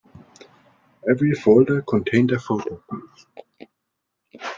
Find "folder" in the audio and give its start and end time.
1.35-1.83